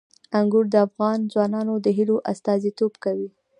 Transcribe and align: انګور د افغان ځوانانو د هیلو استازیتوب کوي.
انګور 0.39 0.65
د 0.73 0.75
افغان 0.87 1.19
ځوانانو 1.31 1.73
د 1.85 1.87
هیلو 1.97 2.17
استازیتوب 2.31 2.93
کوي. 3.03 3.29